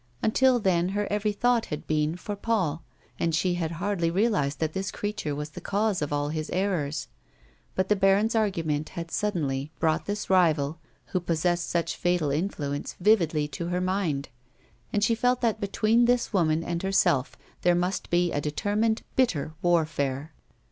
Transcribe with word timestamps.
Until 0.23 0.57
then 0.59 0.89
her 0.97 1.05
every 1.11 1.31
thought 1.31 1.67
had 1.67 1.85
been 1.85 2.15
for 2.15 2.35
Paul, 2.35 2.81
and 3.19 3.35
she 3.35 3.53
had 3.53 3.73
hardly 3.73 4.09
realised 4.09 4.57
that 4.59 4.73
this 4.73 4.89
creature 4.89 5.35
was 5.35 5.49
the 5.51 5.61
cause 5.61 6.01
of 6.01 6.11
all 6.11 6.29
his 6.29 6.49
errors; 6.49 7.07
but 7.75 7.87
the 7.87 7.95
bai'on's 7.95 8.33
argument 8.33 8.89
had 8.97 9.11
suddenly 9.11 9.71
brought 9.77 10.07
this 10.07 10.27
rival 10.27 10.79
who 11.13 11.19
possessed 11.19 11.69
such 11.69 11.95
fatal 11.95 12.31
influence 12.31 12.95
vividly 12.99 13.47
to 13.49 13.67
her 13.67 13.79
mind, 13.79 14.29
and 14.91 15.03
she 15.03 15.13
felt 15.13 15.39
that 15.41 15.61
between 15.61 16.05
this 16.05 16.33
woman 16.33 16.63
and 16.63 16.81
her 16.81 16.91
self, 16.91 17.37
there 17.61 17.75
must 17.75 18.09
be 18.09 18.31
a 18.31 18.41
determined, 18.41 19.03
bitter 19.15 19.53
warfare. 19.61 20.33